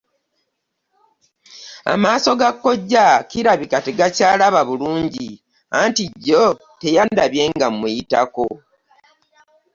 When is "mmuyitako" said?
7.73-8.47